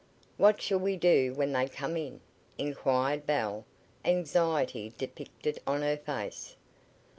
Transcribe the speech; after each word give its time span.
"What 0.35 0.63
shall 0.63 0.79
we 0.79 0.97
do 0.97 1.35
when 1.35 1.51
they 1.51 1.67
come 1.67 1.95
in?" 1.95 2.21
inquired 2.57 3.27
Belle, 3.27 3.65
anxiety 4.03 4.91
depicted 4.97 5.59
on 5.67 5.83
her 5.83 5.95
face. 5.97 6.55